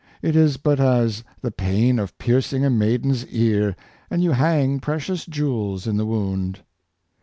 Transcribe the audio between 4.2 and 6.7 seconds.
you hang precious jewels in the wound."